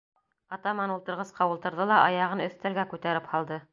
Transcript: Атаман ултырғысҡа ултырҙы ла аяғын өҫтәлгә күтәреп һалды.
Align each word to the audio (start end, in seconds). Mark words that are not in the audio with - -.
Атаман 0.55 0.93
ултырғысҡа 0.93 1.47
ултырҙы 1.51 1.87
ла 1.91 1.99
аяғын 2.09 2.43
өҫтәлгә 2.47 2.87
күтәреп 2.95 3.29
һалды. 3.37 3.61